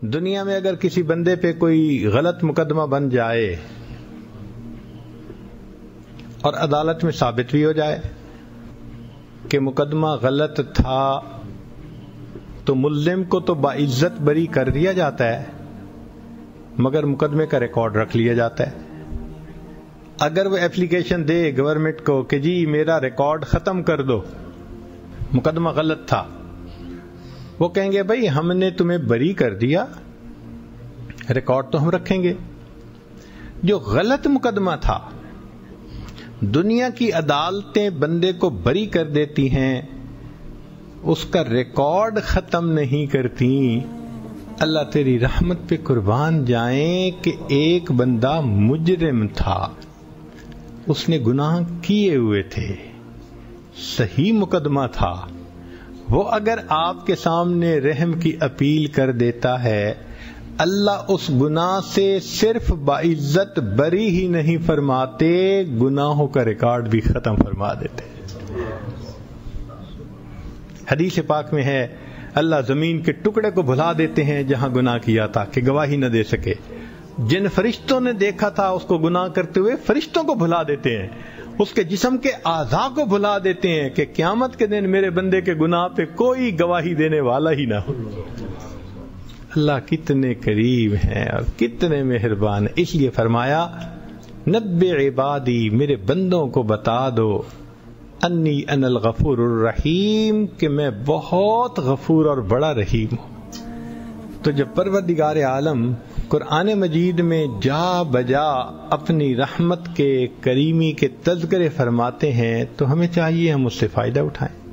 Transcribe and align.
دنیا 0.00 0.42
میں 0.42 0.56
اگر 0.56 0.74
کسی 0.74 1.02
بندے 1.02 1.36
پہ 1.36 1.52
کوئی 1.52 2.06
غلط 2.06 2.44
مقدمہ 2.44 2.82
بن 2.82 3.08
جائے 3.08 3.56
اور 6.40 6.54
عدالت 6.54 7.04
میں 7.04 7.12
ثابت 7.12 7.50
بھی 7.50 7.64
ہو 7.64 7.72
جائے 7.72 8.00
کہ 9.48 9.60
مقدمہ 9.60 10.06
غلط 10.06 10.60
تھا 10.74 11.20
تو 12.64 12.74
ملزم 12.74 13.24
کو 13.24 13.40
تو 13.40 13.54
باعزت 13.54 14.20
بری 14.20 14.46
کر 14.46 14.68
دیا 14.68 14.92
جاتا 14.92 15.26
ہے، 15.26 15.44
مگر 16.78 17.06
مقدمے 17.06 17.46
کا 17.46 17.60
ریکارڈ 17.60 17.96
رکھ 17.96 18.16
لیا 18.16 18.34
جاتا 18.34 18.66
ہے۔ 18.66 18.72
اگر 20.20 20.46
وہ 20.46 20.56
اپلیکیشن 20.56 21.28
دے 21.28 21.56
گورنمنٹ 21.58 22.06
کو 22.06 22.22
کہ 22.22 22.38
جی 22.38 22.66
میرا 22.66 23.00
ریکارڈ 23.00 23.44
ختم 23.44 23.82
کر 23.82 24.02
دو، 24.02 24.22
مقدمہ 25.32 25.70
غلط 25.70 26.08
تھا۔ 26.08 26.26
وہ 27.58 27.68
کہیں 27.68 27.92
گے 27.92 28.02
بھائی 28.02 28.30
ہم 28.30 28.52
نے 28.52 28.70
تمہیں 28.70 28.98
بری 28.98 29.32
کر 29.32 29.54
دیا 29.54 29.84
ریکارڈ 31.34 31.66
تو 31.70 31.82
ہم 31.82 31.90
رکھیں 31.90 32.22
گے۔ 32.22 32.32
جو 33.62 33.78
غلط 33.78 34.26
مقدمہ 34.26 34.70
تھا، 34.80 35.00
دنیا 36.40 36.88
کی 36.88 37.12
عدالتیں 37.12 37.90
بندے 37.90 38.32
کو 38.32 38.50
بری 38.50 38.86
کر 38.86 39.06
دیتی 39.06 39.50
ہیں، 39.50 39.82
اس 41.02 41.24
کا 41.24 41.44
ریکارڈ 41.44 42.22
ختم 42.22 42.72
نہیں 42.72 43.06
کرتی۔ 43.06 43.80
اللہ 44.58 44.78
تیری 44.92 45.20
رحمت 45.20 45.58
پہ 45.68 45.76
قربان 45.84 46.44
جائیں 46.44 47.10
کہ 47.24 47.32
ایک 47.48 47.92
بندہ 47.92 48.40
مجرم 48.40 49.26
تھا۔ 49.28 49.68
اس 50.86 51.08
نے 51.08 51.18
گناہ 51.26 51.60
کیے 51.82 52.16
ہوئے 52.16 52.42
تھے۔ 52.42 52.76
صحیح 53.96 54.32
مقدمہ 54.32 54.82
تھا۔ 54.92 55.26
وہ 56.10 56.24
اگر 56.30 56.58
آپ 56.68 57.06
کے 57.06 57.14
سامنے 57.14 57.78
رحم 57.78 58.12
کی 58.12 58.36
اپیل 58.40 58.86
کر 58.86 59.12
دیتا 59.12 59.62
ہے، 59.62 59.94
اللہ 60.58 61.04
اس 61.08 61.30
گناہ 61.30 61.80
سے 61.94 62.18
صرف 62.22 62.70
باعزت 62.70 63.58
بری 63.58 64.08
ہی 64.08 64.26
نہیں 64.28 64.56
فرماتے، 64.66 65.62
گناہوں 65.80 66.28
کا 66.28 66.44
ریکارڈ 66.44 66.88
بھی 66.88 67.00
ختم 67.00 67.36
فرما 67.36 67.74
دیتے۔ 67.74 68.04
حدیث 70.90 71.18
پاک 71.26 71.54
میں 71.54 71.62
ہے، 71.62 71.86
اللہ 72.34 72.56
زمین 72.66 73.00
کے 73.00 73.12
ٹکڑے 73.12 73.50
کو 73.50 73.62
بھلا 73.62 73.92
دیتے 73.98 74.24
ہیں 74.24 74.42
جہاں 74.42 74.68
گناہ 74.68 74.98
کیا 74.98 75.26
تھا 75.26 75.44
کہ 75.44 75.60
گواہی 75.66 75.96
نہ 75.96 76.06
دے 76.06 76.24
سکے۔ 76.24 76.54
جن 77.18 77.48
فرشتوں 77.48 78.00
نے 78.00 78.12
دیکھا 78.12 78.48
تھا، 78.48 78.68
اس 78.68 78.82
کو 78.82 78.98
گناہ 78.98 79.28
کرتے 79.28 79.60
ہوئے 79.60 79.72
فرشتوں 79.86 80.24
کو 80.24 80.34
بھلا 80.34 80.62
دیتے 80.62 80.98
ہیں۔ 80.98 81.08
اس 81.58 81.72
کے 81.72 81.84
جسم 81.84 82.16
کے 82.16 82.30
آزا 82.44 82.88
کو 82.94 83.04
بھلا 83.04 83.38
دیتے 83.38 83.68
ہیں 83.68 83.90
کہ 83.90 84.04
قیامت 84.16 84.56
کے 84.56 84.66
دن 84.66 84.90
میرے 84.90 85.10
بندے 85.10 85.40
کے 85.40 85.54
گناہ 85.54 85.88
پہ 85.88 86.04
کوئی 86.14 86.60
گواہی 86.60 86.94
دینے 86.94 87.20
والا 87.20 87.52
ہی 87.52 87.66
نہ 87.66 87.74
ہو۔ 87.74 87.92
اللہ 89.56 89.86
کتنے 89.86 90.34
قریب 90.34 90.92
ہیں 90.92 91.28
اور 91.28 91.58
کتنے 91.58 92.02
مہربان 92.02 92.66
اس 92.76 92.94
لیے 92.94 93.10
فرمایا 93.10 93.66
نب 94.46 94.84
عبادی 94.90 95.70
میرے 95.70 95.96
بندوں 95.96 96.46
کو 96.46 96.62
بتا 96.62 97.08
دو، 97.08 97.42
انی 98.22 98.62
ان 98.68 98.84
الغفور 98.84 99.38
الرحیم، 99.38 100.46
کہ 100.46 100.68
میں 100.68 100.90
بہت 101.06 101.78
غفور 101.78 102.26
اور 102.26 102.38
بڑا 102.38 102.74
رحیم 102.74 103.14
ہوں۔ 103.14 103.37
تو 104.42 104.50
جب 104.50 104.66
پروردگار 104.74 105.36
عالم 105.36 105.94
قرآن 106.28 106.74
مجید 106.74 107.20
میں 107.20 107.46
جا 107.62 108.02
بجا 108.02 108.44
اپنی 108.90 109.36
رحمت 109.36 109.80
کے 109.96 110.26
کریمی 110.40 110.92
کے 110.92 111.08
تذکرے 111.08 111.68
فرماتے 111.68 112.32
ہیں، 112.32 112.64
تو 112.76 112.92
ہمیں 112.92 113.08
چاہیے 113.14 113.52
ہم 113.52 113.66
اس 113.66 113.74
سے 113.74 113.88
فائدہ 113.88 114.20
اٹھائیں۔ 114.20 114.68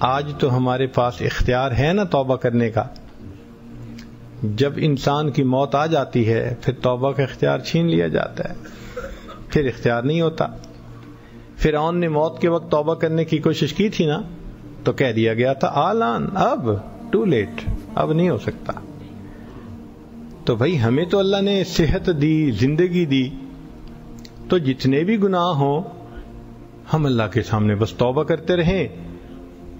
آج 0.00 0.32
تو 0.38 0.56
ہمارے 0.56 0.86
پاس 0.86 1.14
اختیار 1.20 1.70
ہے 1.70 1.92
نا 1.92 2.04
توبہ 2.04 2.36
کرنے 2.36 2.70
کا۔ 2.70 2.84
جب 4.42 4.72
انسان 4.76 5.30
کی 5.30 5.42
موت 5.42 5.74
آ 5.74 5.86
جاتی 5.86 6.32
ہے، 6.32 6.54
پھر 6.62 6.74
توبہ 6.82 7.12
کا 7.12 7.22
اختیار 7.22 7.58
چھین 7.58 7.86
لیا 7.86 8.08
جاتا 8.08 8.48
ہے۔ 8.48 8.54
پھر 9.48 9.64
اختیار 9.64 10.02
نہیں 10.02 10.20
ہوتا۔ 10.20 10.46
فرعون 11.58 12.00
نے 12.00 12.08
موت 12.08 12.40
کے 12.40 12.48
وقت 12.48 12.70
توبہ 12.70 12.94
کرنے 12.94 13.24
کی 13.24 13.38
کوشش 13.38 13.72
کی 13.72 13.88
تھی 13.88 14.06
نا، 14.06 14.22
تو 14.84 14.92
کہہ 14.92 15.12
دیا 15.12 15.34
گیا 15.34 15.52
تھا، 15.52 15.70
آلان، 15.74 16.26
اب 16.34 16.70
ٹو 17.10 17.24
لیٹ 17.24 17.48
اب 17.94 18.12
نہیں 18.12 18.30
ہو 18.30 18.38
سکتا۔ 18.38 18.72
تو 20.44 20.56
بھائی 20.56 20.82
ہمیں 20.82 21.04
تو 21.04 21.18
اللہ 21.18 21.42
نے 21.42 21.64
صحت 21.64 22.10
دی، 22.22 22.50
زندگی 22.50 23.06
دی۔ 23.06 23.30
تو 24.48 24.58
جتنے 24.58 25.04
بھی 25.04 25.22
گناہ 25.22 25.46
ہوں، 25.46 25.82
ہم 26.92 27.06
اللہ 27.06 27.22
کے 27.32 27.42
سامنے 27.42 27.74
بس 27.74 27.92
توبہ 27.92 28.22
کرتے 28.22 28.56
رہیں۔ 28.56 28.88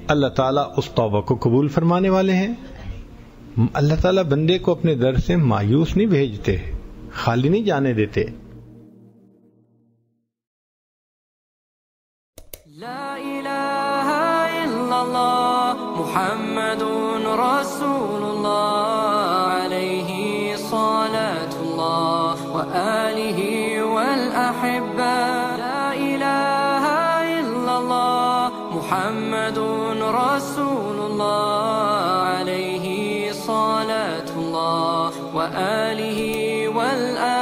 اللہ 0.09 0.27
تعالیٰ 0.27 0.65
اس 0.77 0.91
توبہ 0.91 1.21
کو 1.21 1.39
قبول 1.41 1.69
فرمانے 1.69 2.09
والے 2.09 2.33
ہیں۔ 2.33 2.55
اللہ 3.73 3.95
تعالیٰ 4.03 4.23
بندے 4.23 4.59
کو 4.59 4.73
اپنے 4.73 4.95
در 4.95 5.17
سے 5.17 5.37
مایوس 5.37 5.97
نہیں 5.97 6.07
بھیجتے، 6.07 6.57
خالی 7.13 7.49
نہیں 7.49 7.63
جانے 7.63 7.93
دیتے۔ 7.93 8.25
لا 12.67 13.15
الہ 13.15 14.11
الا 14.53 15.01
اللہ۔ 15.01 15.60
محمد 16.13 16.81
رسول 17.39 18.23
اللہ 18.23 19.51
علیہ 19.57 20.57
صلاة 20.61 21.59
اللہ 21.59 22.41
وآلہ 22.47 23.45
والأحبہ 23.83 25.13
لا 25.59 25.85
الہ 25.91 26.89
الا 27.29 27.77
اللہ 27.77 28.59
محمد 28.73 29.59
رسول 30.17 30.99
اللہ 31.03 32.11
علیہ 32.33 33.33
صلاة 33.37 34.37
اللہ 34.37 35.21
وآلہ 35.33 36.19
والآلہ 36.75 37.40